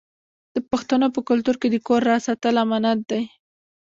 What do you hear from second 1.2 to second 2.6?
کلتور کې د کور راز ساتل